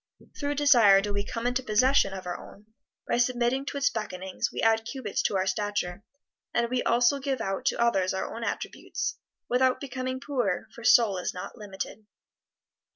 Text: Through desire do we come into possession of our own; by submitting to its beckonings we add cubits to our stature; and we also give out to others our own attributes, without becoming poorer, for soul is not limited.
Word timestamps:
Through 0.35 0.55
desire 0.55 0.99
do 0.99 1.13
we 1.13 1.23
come 1.23 1.45
into 1.45 1.61
possession 1.61 2.11
of 2.11 2.25
our 2.25 2.35
own; 2.35 2.65
by 3.07 3.17
submitting 3.19 3.67
to 3.67 3.77
its 3.77 3.91
beckonings 3.91 4.51
we 4.51 4.59
add 4.59 4.83
cubits 4.83 5.21
to 5.21 5.35
our 5.35 5.45
stature; 5.45 6.01
and 6.55 6.71
we 6.71 6.81
also 6.81 7.19
give 7.19 7.39
out 7.39 7.65
to 7.65 7.79
others 7.79 8.11
our 8.11 8.33
own 8.35 8.43
attributes, 8.43 9.19
without 9.47 9.79
becoming 9.79 10.19
poorer, 10.19 10.65
for 10.73 10.83
soul 10.83 11.17
is 11.19 11.35
not 11.35 11.55
limited. 11.55 12.07